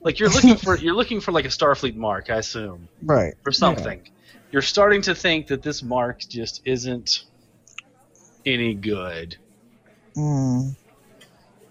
[0.00, 3.34] like you're looking for you're looking for like a Starfleet mark, I assume, right.
[3.44, 4.08] or something.
[4.52, 7.24] You're starting to think that this mark just isn't
[8.44, 9.36] any good.
[10.16, 10.76] Mm.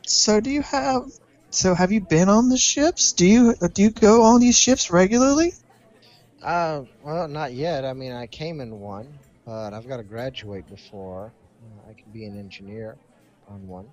[0.06, 1.06] So do you have?
[1.50, 3.14] So have you been on the ships?
[3.14, 5.54] Do you do you go on these ships regularly?
[6.46, 7.84] Uh, well, not yet.
[7.86, 12.12] I mean, I came in one, but I've got to graduate before uh, I can
[12.12, 12.96] be an engineer
[13.50, 13.88] on one.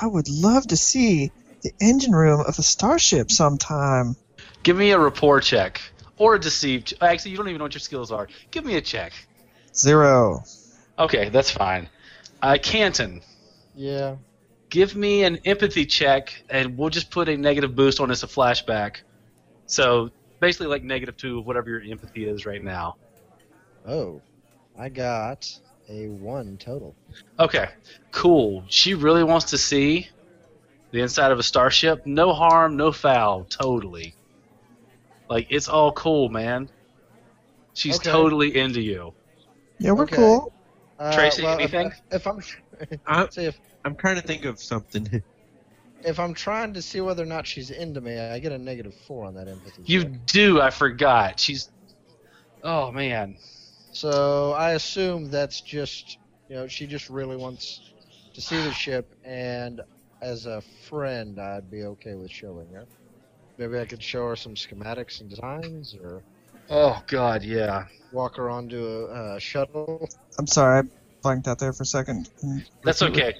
[0.00, 4.14] I would love to see the engine room of a starship sometime.
[4.62, 5.80] Give me a rapport check
[6.16, 6.94] or a deceived.
[7.00, 8.28] Actually, you don't even know what your skills are.
[8.52, 9.12] Give me a check.
[9.74, 10.44] Zero.
[10.96, 11.88] Okay, that's fine.
[12.40, 13.20] Uh, Canton,
[13.74, 14.16] Yeah.
[14.70, 18.28] give me an empathy check, and we'll just put a negative boost on as a
[18.28, 18.98] flashback.
[19.66, 22.96] So basically, like negative two of whatever your empathy is right now.
[23.86, 24.20] Oh,
[24.78, 25.46] I got
[25.88, 26.94] a one total.
[27.38, 27.68] Okay,
[28.12, 28.64] cool.
[28.68, 30.08] She really wants to see
[30.90, 32.04] the inside of a starship.
[32.06, 33.44] No harm, no foul.
[33.44, 34.14] Totally.
[35.28, 36.68] Like it's all cool, man.
[37.74, 38.10] She's Okay.
[38.10, 39.14] totally into you.
[39.78, 40.16] Yeah, we're Okay.
[40.16, 40.52] cool.
[40.98, 41.92] Uh, Tracy, well, anything?
[42.10, 42.40] If, I'm,
[43.06, 45.22] I'm, say if I'm trying to think of something.
[46.04, 48.94] if I'm trying to see whether or not she's into me, I get a negative
[49.06, 49.82] four on that empathy.
[49.84, 50.12] You check.
[50.26, 50.60] do.
[50.60, 51.40] I forgot.
[51.40, 51.70] She's.
[52.62, 53.36] Oh man.
[53.92, 57.80] So I assume that's just you know she just really wants
[58.34, 59.80] to see the ship, and
[60.22, 62.84] as a friend, I'd be okay with showing her.
[63.56, 66.22] Maybe I could show her some schematics and designs, or
[66.70, 67.86] Oh God, yeah.
[68.12, 68.78] walk her onto
[69.10, 70.08] a, a shuttle.
[70.38, 70.82] I'm sorry, I
[71.22, 72.28] blanked out there for a second.
[72.84, 73.34] That's Repeat what okay.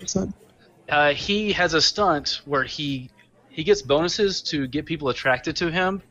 [0.89, 0.99] You said.
[0.99, 3.11] Uh, he has a stunt where he
[3.49, 6.03] he gets bonuses to get people attracted to him,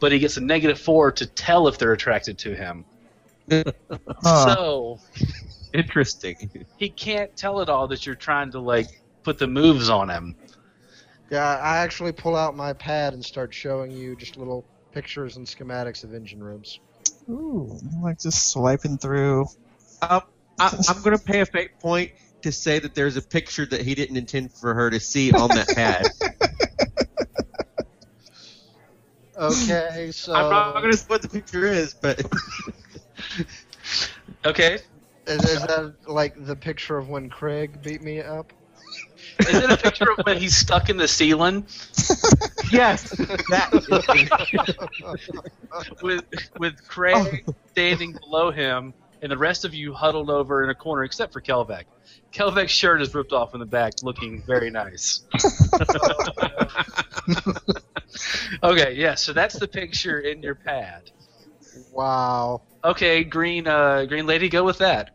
[0.00, 2.84] but he gets a negative four to tell if they're attracted to him.
[4.20, 4.54] Huh.
[4.54, 5.00] So
[5.72, 6.66] Interesting.
[6.76, 10.34] he can't tell it all that you're trying to like put the moves on him.
[11.30, 15.46] Yeah, I actually pull out my pad and start showing you just little pictures and
[15.46, 16.80] schematics of engine rooms.
[17.28, 19.46] Ooh, like just swiping through.
[20.02, 20.22] Um,
[20.58, 23.82] I, I'm going to pay a fate point to say that there's a picture that
[23.82, 26.06] he didn't intend for her to see on that pad.
[29.38, 32.20] Okay, so I'm not going to say what the picture is, but
[34.44, 34.80] Okay,
[35.28, 38.52] is, is that like the picture of when Craig beat me up?
[39.40, 41.58] is it a picture of when he's stuck in the ceiling
[42.72, 43.70] yes, that.
[46.02, 46.24] with
[46.58, 47.54] with Craig oh.
[47.70, 51.40] standing below him and the rest of you huddled over in a corner except for
[51.40, 51.84] Kelvec.
[52.32, 55.20] Kelvec's shirt is ripped off in the back, looking very nice.
[58.62, 61.02] okay, yeah, so that's the picture in your pad.
[61.92, 62.62] Wow.
[62.84, 65.10] Okay, green uh, green lady, go with that.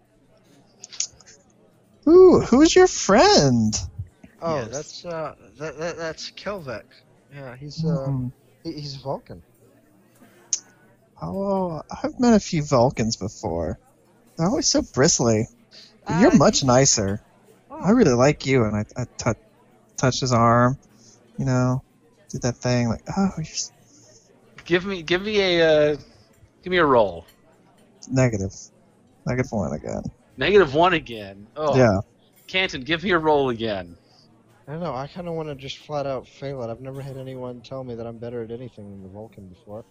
[2.08, 3.74] Ooh, who's your friend?
[4.42, 4.74] Oh, Yes.
[4.74, 6.84] that's uh, that, that that's Kelvek.
[7.34, 8.28] Yeah, he's uh, Hmm.
[8.64, 9.42] he, he's Vulcan.
[11.22, 13.80] Oh, I've met a few Vulcans before.
[14.38, 15.48] They're always so bristly.
[16.06, 17.22] But You're Uh, much nicer.
[17.72, 19.40] oh, I really like you, and I, I tou-
[19.98, 20.78] touched his arm.
[21.38, 21.84] You know,
[22.30, 23.72] did that thing like, oh, you're s-
[24.66, 25.96] Give me give me a uh,
[26.64, 27.26] give me a roll.
[28.10, 28.54] negative,
[29.26, 30.04] negative one again.
[30.38, 31.48] Negative one again.
[31.56, 32.00] Oh, Yeah.
[32.48, 33.98] Canton, give me a roll again.
[34.68, 34.94] I don't know.
[34.96, 36.70] I kind of want to just flat out fail it.
[36.70, 39.84] I've never had anyone tell me that I'm better at anything than the Vulcan before.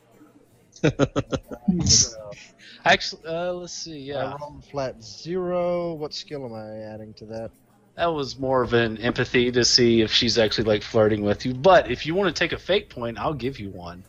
[1.84, 2.36] So,
[2.84, 4.12] Actually, uh, let's see.
[4.14, 5.94] I Yeah, rolled a flat zero.
[5.94, 7.50] What skill am I adding to that?
[7.96, 11.54] that was more of an empathy to see if she's actually like flirting with you.
[11.54, 14.04] But if you want to take a fate point, I'll give you one.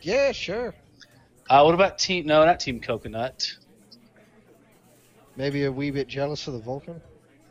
[0.00, 0.74] Yeah, sure.
[1.48, 2.26] Uh, what about team?
[2.26, 3.46] No, not team coconut.
[5.36, 7.00] Maybe a wee bit jealous of the Vulcan.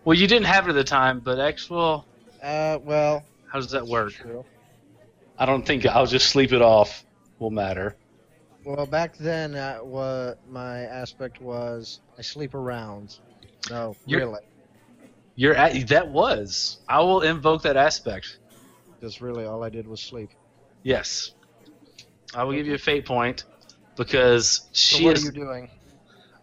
[0.06, 2.06] Well, you didn't have it at the time, but actual,
[2.42, 4.14] Uh, well, how does that work?
[4.14, 4.46] true.
[5.38, 7.04] I don't think I'll just sleep it off.
[7.40, 7.96] Will matter.
[8.64, 13.20] Well, back then, uh, what my aspect was, I sleep around.
[13.70, 14.42] No, You're- really,
[15.36, 16.78] You're at that was.
[16.88, 18.40] I will invoke that aspect.
[19.00, 20.30] because really all I did was sleep.
[20.84, 21.32] Yes,
[22.34, 23.44] I will give you a fate point
[23.98, 25.70] because So she what is are you doing?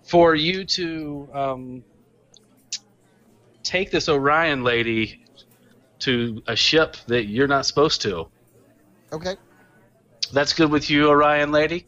[0.04, 1.84] for you to um,
[3.62, 5.24] take this Orion lady
[6.00, 8.28] to a ship that you're not supposed to.
[9.12, 9.36] Okay.
[10.32, 11.86] That's good with you, Orion lady.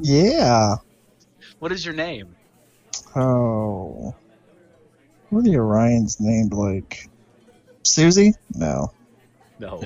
[0.00, 0.76] Yeah.
[1.58, 2.34] What is your name?
[3.14, 4.14] Oh.
[5.28, 7.08] What are the Orions named like?
[7.82, 8.32] Susie?
[8.54, 8.92] No.
[9.58, 9.82] No.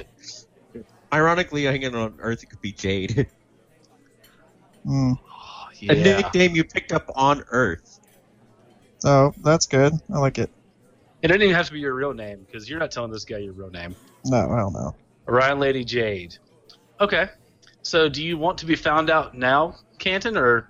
[1.12, 3.28] Ironically, I think on Earth it could be Jade.
[4.84, 5.14] Hmm.
[5.28, 6.16] Oh, A yeah.
[6.18, 7.98] nickname you picked up on Earth.
[9.04, 9.92] Oh, that's good.
[10.14, 10.48] I like it.
[11.22, 13.38] It doesn't even have to be your real name because you're not telling this guy
[13.38, 13.96] your real name.
[14.24, 14.94] No, I don't know.
[15.26, 16.36] Orion Lady Jade.
[17.00, 17.28] Okay.
[17.86, 20.68] So, do you want to be found out now, Canton, or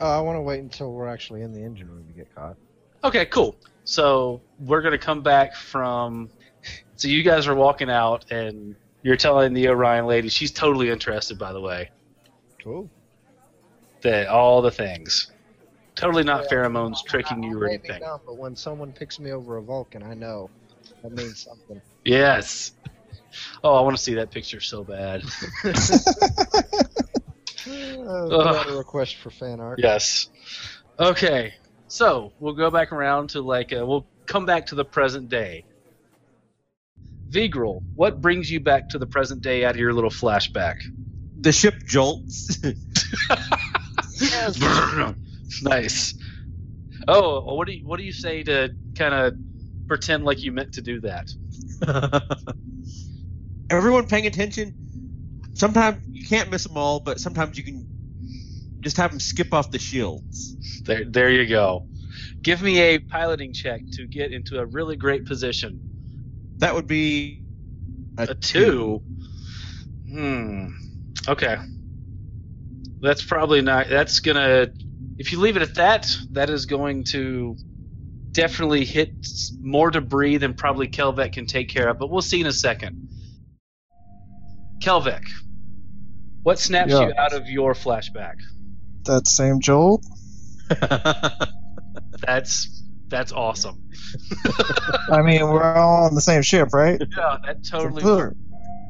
[0.00, 2.56] Oh, I want to wait until we're actually in the engine room to get caught.
[3.04, 3.54] Okay, cool.
[3.84, 6.28] So we're gonna come back from.
[6.96, 11.38] So you guys are walking out, and you're telling the Orion lady she's totally interested.
[11.38, 11.88] By the way,
[12.60, 12.90] Cool.
[14.02, 15.30] that all the things,
[15.94, 16.56] totally not Yeah.
[16.58, 18.00] pheromones tricking you or anything.
[18.00, 20.50] not, but when someone picks me over a Vulcan, I know
[21.04, 21.80] that means something.
[22.04, 22.72] Yes.
[23.62, 25.22] Oh, I want to see that picture so bad.
[27.68, 29.80] Uh, put a request for fan art.
[29.82, 30.28] Yes.
[31.00, 31.54] Okay.
[31.88, 35.64] So we'll go back around to like uh, we'll come back to the present day.
[37.28, 40.76] Vigril, what brings you back to the present day out of your little flashback?
[41.40, 42.58] The ship jolts.
[44.20, 44.58] Yes.
[45.62, 46.14] nice.
[47.08, 49.34] Oh, well, what do you what do you say to kind of
[49.86, 51.30] pretend like you meant to do that?
[53.70, 54.74] Everyone paying attention.
[55.54, 57.86] Sometimes you can't miss them all, but sometimes you can
[58.80, 60.82] just have them skip off the shields.
[60.82, 61.88] There, there you go.
[62.42, 65.80] Give me a piloting check to get into a really great position.
[66.58, 67.42] That would be
[68.18, 69.02] A two.
[70.08, 70.68] Hmm.
[71.26, 71.56] Okay.
[73.00, 73.88] That's probably not.
[73.88, 74.68] That's gonna.
[75.18, 77.56] If you leave it at that, that is going to
[78.32, 79.10] definitely hit
[79.60, 81.98] more debris than probably Kelvec can take care of.
[81.98, 83.08] But we'll see in a second.
[84.80, 85.22] Kelvec,
[86.42, 87.08] what snaps Yeah.
[87.08, 88.34] you out of your flashback?
[89.04, 90.02] That same Joel?
[92.26, 93.88] That's that's awesome.
[95.10, 97.00] I mean, we're all on the same ship, right?
[97.16, 98.32] Yeah, that totally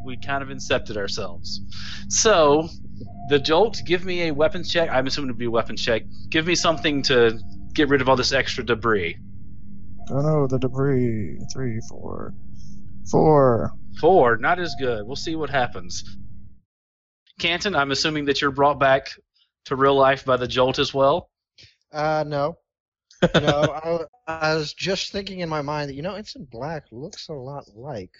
[0.06, 1.60] we kind of incepted ourselves.
[2.08, 2.68] So,
[3.28, 4.88] the jolt, give me a weapons check.
[4.90, 6.02] I'm assuming it'd be a weapons check.
[6.30, 7.38] Give me something to
[7.74, 9.18] get rid of all this extra debris.
[10.08, 11.40] Oh no, the debris.
[11.52, 12.32] Three, four.
[13.10, 13.72] Four.
[14.00, 15.06] Four, not as good.
[15.06, 16.04] We'll see what happens.
[17.38, 19.10] Canton, I'm assuming that you're brought back
[19.66, 21.30] to real life by the jolt as well.
[21.92, 22.58] Uh, no.
[23.34, 26.84] no, I, I was just thinking in my mind that, you know, it's in black,
[26.90, 28.12] looks a lot like.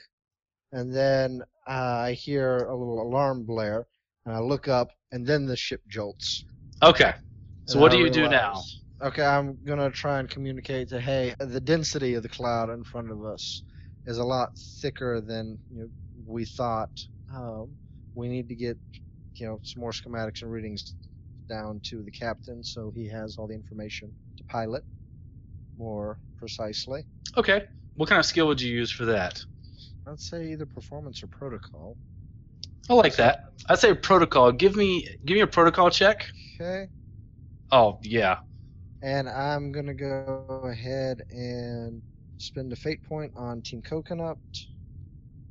[0.73, 3.87] And then uh, I hear a little alarm blare,
[4.25, 6.45] and I look up, and then the ship jolts.
[6.83, 7.13] Okay.
[7.67, 8.63] So And what I do you do now?
[9.03, 13.11] Okay, I'm gonna try and communicate to hey, the density of the cloud in front
[13.11, 13.63] of us
[14.07, 14.51] is a lot
[14.81, 15.89] thicker than you know,
[16.27, 16.91] we thought.
[17.33, 17.77] Um,
[18.15, 18.79] we need to get
[19.37, 20.95] you know some more schematics and readings
[21.49, 24.83] down to the captain so he has all the information to pilot
[25.79, 27.05] more precisely.
[27.37, 27.63] Okay.
[27.97, 29.43] What kind of skill would you use for that?
[30.07, 31.97] I'd say either performance or protocol.
[32.89, 33.41] I like that.
[33.69, 34.53] I'd say protocol.
[34.53, 36.27] Give me give me a protocol check.
[36.61, 36.89] Okay.
[37.73, 38.39] Oh yeah.
[39.03, 42.03] And I'm gonna go ahead and
[42.39, 44.39] spend a fate point on Team Coconut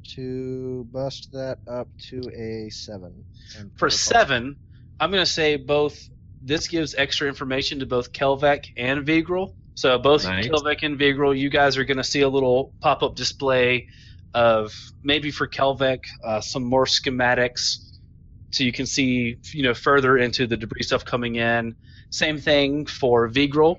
[0.10, 3.26] to bust that up to a seven.
[3.58, 4.56] And For seven,
[5.00, 6.10] I'm going to say both.
[6.42, 9.56] This gives extra information to both Kelvek and Vigril.
[9.74, 10.48] So both Nice.
[10.48, 13.88] Kelvek and Vigril, you guys are going to see a little pop-up display
[14.36, 17.78] of maybe for Kelvek uh, some more schematics,
[18.52, 21.76] so you can see you know further into the debris stuff coming in.
[22.10, 23.78] Same thing for Vigril,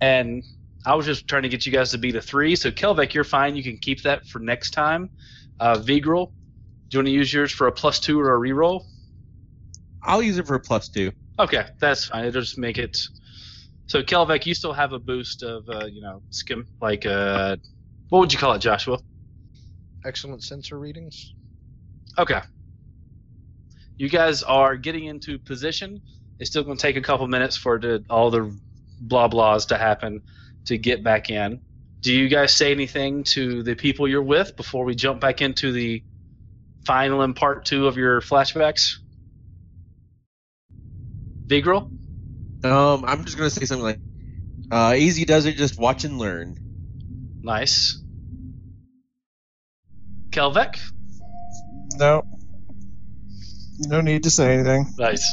[0.00, 0.42] and
[0.84, 2.56] I was just trying to get you guys to beat a three.
[2.56, 3.56] So Kelvek, you're fine.
[3.56, 5.10] You can keep that for next time.
[5.58, 6.32] Uh, Vigril,
[6.88, 8.84] do you want to use yours for a plus two or a reroll?
[10.02, 11.12] I'll use it for a plus two.
[11.38, 12.24] Okay, that's fine.
[12.24, 12.96] It'll just make it.
[13.86, 17.56] So Kelvek, you still have a boost of uh, you know skim like uh,
[18.08, 18.98] what would you call it, Joshua?
[20.04, 21.34] excellent sensor readings.
[22.18, 22.40] Okay.
[23.96, 26.00] You guys are getting into position.
[26.38, 28.58] It's still going to take a couple minutes for the, all the
[29.00, 30.22] blah blahs to happen
[30.66, 31.60] to get back in.
[32.00, 35.72] Do you guys say anything to the people you're with before we jump back into
[35.72, 36.02] the
[36.86, 38.96] final and part two of your flashbacks?
[41.46, 41.90] Vigril?
[42.64, 44.00] Um, I'm just gonna say something like,
[44.70, 45.56] uh, "Easy does it.
[45.56, 46.56] Just watch and learn."
[47.42, 48.02] Nice.
[50.30, 50.78] Kelvek?
[51.96, 52.22] No.
[53.78, 54.86] No need to say anything.
[54.98, 55.26] Nice.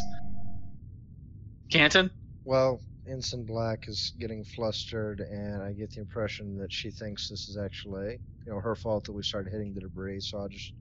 [1.70, 2.12] Canton?
[2.46, 7.48] Well, Ensign Black is getting flustered, and I get the impression that she thinks this
[7.48, 10.22] is actually, you know, her fault that we started hitting the debris.
[10.22, 10.74] So I'll just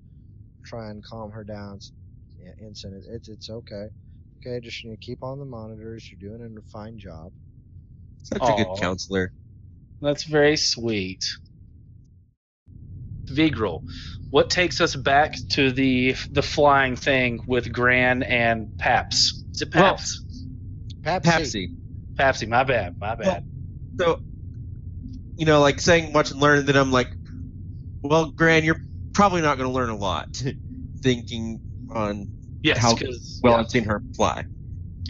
[0.64, 1.81] try and calm her down.
[2.39, 3.87] Yeah, Ensign, it, it's it's okay.
[4.39, 6.11] Okay, just you know, keep on the monitors.
[6.11, 7.33] You're doing a fine job.
[8.22, 9.33] Such a good counselor.
[10.01, 11.24] That's very sweet.
[13.29, 13.83] Vigril,
[14.31, 19.45] what takes us back to the the flying thing with Gran and Paps?
[19.55, 20.22] Is it Well- Paps?
[21.03, 21.22] Papsy.
[21.24, 21.68] Papsy.
[22.16, 23.44] Papsy, my bad, my bad.
[23.98, 24.20] So,
[25.36, 27.10] you know, like saying watch and learn, then I'm like,
[28.02, 28.80] well, Gran, you're
[29.12, 30.28] probably not going to learn a lot.
[31.02, 31.60] Thinking
[31.92, 32.28] on
[32.62, 33.60] yes, how 'cause- well yeah.
[33.60, 34.44] I've seen her fly.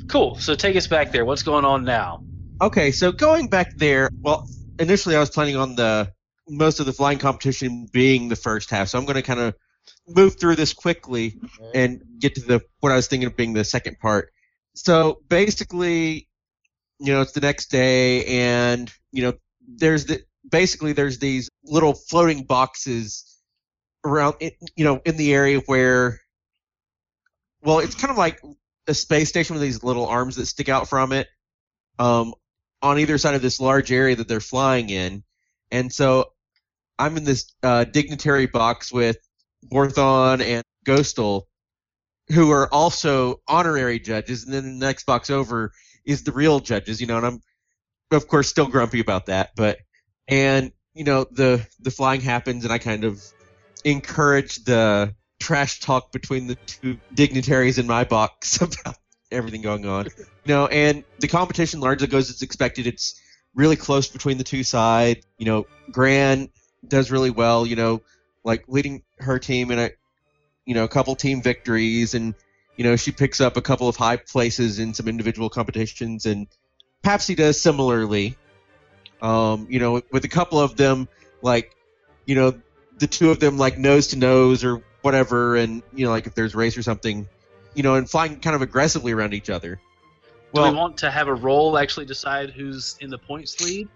[0.09, 0.37] cool.
[0.37, 1.25] So take us back there.
[1.25, 2.23] What's going on now?
[2.61, 4.47] Okay, so going back there, well,
[4.79, 6.11] initially I was planning on the
[6.49, 9.55] most of the flying competition being the first half, so I'm going to kind of
[10.09, 11.83] move through this quickly Okay.
[11.85, 14.31] and get to the what I was thinking of being the second part.
[14.75, 16.26] So basically,
[16.99, 19.35] you know, it's the next day, and you know,
[19.67, 23.41] there's the basically there's these little floating boxes
[24.05, 26.21] around, you know, in the area where,
[27.63, 28.41] well, it's kind of like
[28.87, 31.29] a space station with these little arms that stick out from it,
[31.99, 32.35] um,
[32.83, 35.25] on either side of this large area that they're flying in,
[35.71, 36.33] and so
[36.99, 39.19] I'm in this uh, dignitary box with
[39.63, 41.43] Borthon and Ghostal,
[42.29, 45.73] who are also honorary judges, and then the next box over
[46.05, 47.41] is the real judges, you know, and I'm
[48.11, 49.79] of course still grumpy about that, but
[50.29, 53.23] and you know the the flying happens, and I kind of
[53.85, 58.97] encourage the trash talk between the two dignitaries in my box about
[59.31, 62.87] everything going on, you know, and the competition largely goes as expected.
[62.87, 63.21] It's
[63.55, 65.67] really close between the two sides, you know.
[65.91, 66.49] Gran
[66.87, 68.03] does really well, you know,
[68.45, 69.91] like leading her team in a
[70.67, 72.35] you know a couple team victories and
[72.77, 76.47] you know she picks up a couple of high places in some individual competitions and
[77.03, 78.37] Papsy does similarly
[79.23, 81.09] um you know with a couple of them
[81.41, 81.75] like
[82.27, 82.61] you know
[82.99, 86.35] the two of them like nose to nose or whatever and you know like if
[86.35, 87.27] there's a race or something
[87.75, 89.77] you know and flying kind of aggressively around each other
[90.53, 93.89] Do well we want to have a roll actually decide who's in the points lead?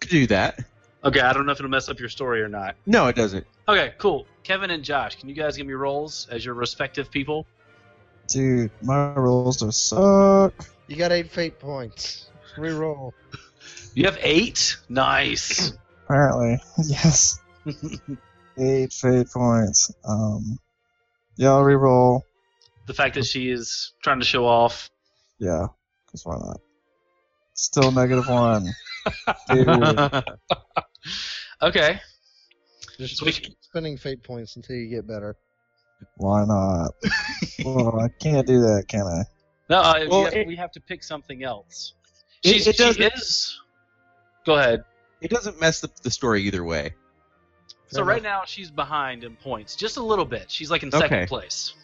[0.00, 0.58] could do that
[1.04, 2.74] Okay, I don't know if it'll mess up your story or not.
[2.84, 4.26] no it doesn't Okay, cool.
[4.46, 7.48] Kevin and Josh, can you guys give me rolls as your respective people?
[8.28, 10.54] Dude, my rolls just suck.
[10.86, 12.30] You got eight fate points.
[12.56, 13.10] Reroll.
[13.94, 14.76] You have eight.
[14.88, 15.72] Nice.
[16.04, 17.40] Apparently, yes.
[18.58, 19.92] Eight fate points.
[20.04, 20.58] Um,
[21.36, 22.20] yeah, I'll reroll.
[22.86, 24.88] the fact that she is trying to show off.
[25.40, 25.66] Yeah,
[26.06, 26.60] because why not?
[27.54, 28.72] Still negative one.
[31.62, 32.00] Okay.
[32.98, 35.36] Just, So just can- keep spending fate points until you get better.
[36.16, 36.92] why not?
[37.64, 39.22] well, I can't do that, can I?
[39.68, 41.94] No, uh, we, have, it- we have to pick something else.
[42.44, 43.58] She's, it she is.
[44.44, 44.84] Go ahead.
[45.20, 46.94] it doesn't mess up the story either way
[47.88, 50.50] So right now she's behind in points, just a little bit.
[50.50, 51.26] She's like in second Okay.
[51.26, 51.74] place.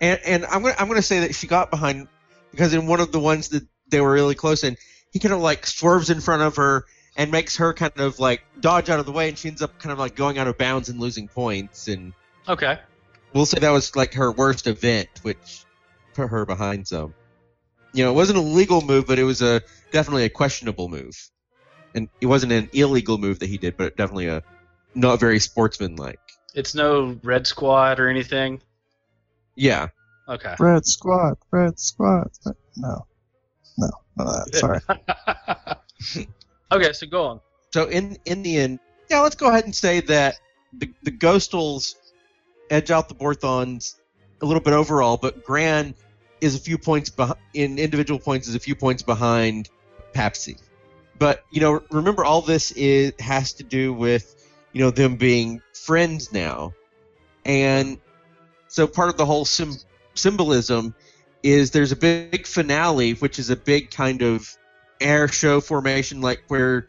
[0.00, 2.08] and and I'm gonna I'm gonna say that she got behind
[2.50, 4.76] because in one of the ones that they were really close in,
[5.12, 6.84] he kind of like swerves in front of her
[7.18, 9.78] and makes her kind of like dodge out of the way, and she ends up
[9.78, 11.88] kind of like going out of bounds and losing points.
[11.88, 12.12] And
[12.48, 12.78] Okay.
[13.34, 15.64] we'll say that was like her worst event, which
[16.14, 17.14] put her behind some.
[17.92, 19.60] you know, it wasn't a legal move, but it was a
[19.92, 21.14] definitely a questionable move,
[21.94, 24.42] and it wasn't an illegal move that he did, but definitely a
[24.94, 26.20] not very sportsmanlike.
[26.54, 28.60] It's no red squad or anything.
[29.56, 29.88] Yeah,
[30.28, 30.54] Okay.
[30.60, 32.28] Red squad, red squad.
[32.76, 33.06] No,
[33.78, 34.54] no, none that.
[34.54, 34.80] Sorry.
[36.72, 37.40] okay, so go on.
[37.72, 38.78] So in in the end,
[39.10, 40.36] yeah, let's go ahead and say that
[40.72, 41.94] the the Ghostals
[42.70, 43.96] edge out the Borthons
[44.40, 45.94] a little bit overall, but Gran
[46.40, 49.68] is a few points behind in individual points is a few points behind
[50.12, 50.60] Papsy.
[51.18, 54.34] But you know, remember all this is has to do with
[54.72, 56.74] you know them being friends now,
[57.44, 57.98] and
[58.68, 59.78] so part of the whole sim-
[60.14, 60.94] symbolism
[61.42, 64.56] is there's a big finale, which is a big kind of
[65.00, 66.88] air show formation, like where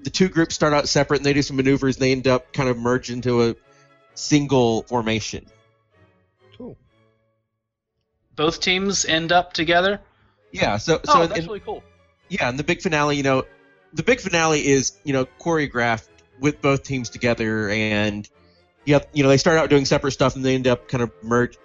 [0.00, 2.52] the two groups start out separate and they do some maneuvers and they end up
[2.52, 3.56] kind of merge into a
[4.14, 5.46] single formation.
[6.56, 6.76] Cool.
[8.36, 10.00] Both teams end up together.
[10.52, 11.82] Yeah, so oh, so oh, in- that's in- really cool.
[12.28, 13.44] yeah, and the big finale, you know,
[13.92, 16.08] the big finale is you know choreographed
[16.40, 18.28] with both teams together, and
[18.84, 21.12] yeah, you know they start out doing separate stuff and they end up kind of
[21.22, 21.56] merge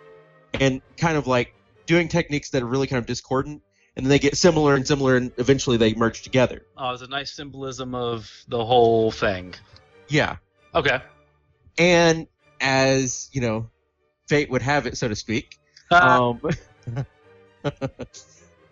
[0.53, 1.53] and kind of like
[1.85, 3.61] doing techniques that are really kind of discordant,
[3.95, 6.63] and then they get similar and similar, and eventually they merge together.
[6.77, 9.53] Oh, it's a nice symbolism of the whole thing.
[10.07, 10.37] Yeah,
[10.73, 10.99] Okay.
[11.77, 12.27] and
[12.61, 13.69] as you know,
[14.27, 15.57] fate would have it, so to speak.
[15.91, 16.41] Ah, Um,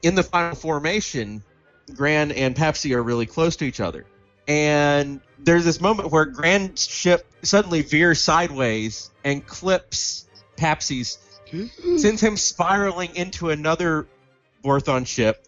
[0.01, 1.43] in the final formation,
[1.95, 4.05] Gran and Pepsi are really close to each other.
[4.47, 11.17] And there's this moment where Gran's ship suddenly veers sideways and clips Pepsi's,
[11.97, 14.07] sends him spiraling into another
[14.63, 15.45] Borthon ship,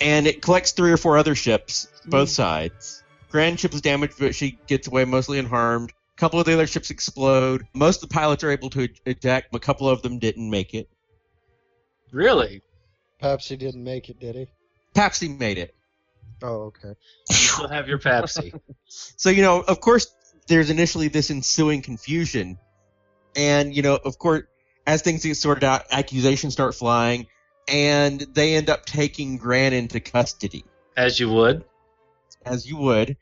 [0.00, 2.10] and it collects three or four other ships, hmm.
[2.10, 3.02] both sides.
[3.30, 5.90] Grand ship is damaged, but she gets away mostly unharmed.
[5.90, 7.66] A couple of the other ships explode.
[7.74, 10.74] Most of the pilots are able to eject, but a couple of them didn't make
[10.74, 10.88] it.
[12.10, 12.62] really?
[13.20, 14.46] Perhaps he didn't make it, did he?
[14.94, 15.74] Pepsi made it.
[16.42, 16.94] Oh, okay.
[17.30, 18.58] You still have your Pepsi.
[18.90, 20.14] So, you know, of course,
[20.46, 22.58] there's initially this ensuing confusion.
[23.36, 24.44] And, you know, of course,
[24.86, 27.26] as things get sorted out, accusations start flying,
[27.68, 30.64] and they end up taking Gran into custody,
[30.96, 31.64] As you would.
[32.44, 33.16] as you would.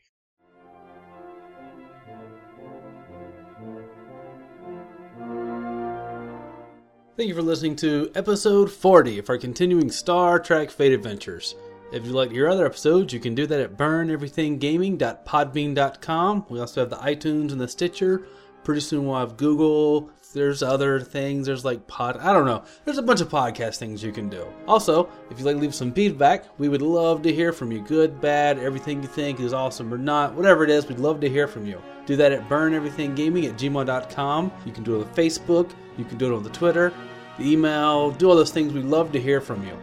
[7.17, 11.55] Thank you for listening to episode 40 of our continuing Star Trek Fate Adventures.
[11.91, 16.47] If you'd like to hear other episodes, you can do that at burneverythinggaming.podbean.com.
[16.51, 18.27] We also have the iTunes and the Stitcher.
[18.65, 20.11] Pretty soon we'll have Google.
[20.37, 21.47] There's other things.
[21.47, 22.19] There's like pod.
[22.19, 22.63] I don't know.
[22.85, 24.47] There's a bunch of podcast things you can do.
[24.69, 27.81] Also, if you'd like to leave some feedback, we would love to hear from you.
[27.81, 30.35] Good, bad, everything you think is awesome or not.
[30.35, 31.81] Whatever it is, we'd love to hear from you.
[32.05, 34.53] Do that at burneverythinggaming at gmail.com.
[34.67, 35.71] You can do it on Facebook.
[35.97, 36.93] You can do it on the Twitter,
[37.39, 38.11] the email.
[38.11, 38.75] Do all those things.
[38.75, 39.79] We'd love to hear from you.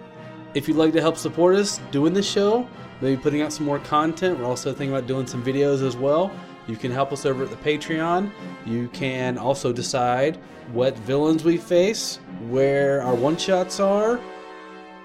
[0.54, 2.68] If you'd like to help support us doing this show,
[3.02, 6.32] maybe putting out some more content, we're also thinking about doing some videos as well.
[6.68, 8.32] You can help us over at the Patreon.
[8.66, 10.38] You can also decide
[10.72, 14.20] what villains we face, where our one shots are,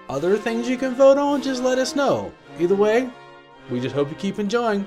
[0.07, 1.41] other things you can vote on.
[1.41, 2.31] Just let us know.
[2.59, 3.09] Either way,
[3.69, 4.85] we just hope you keep enjoying.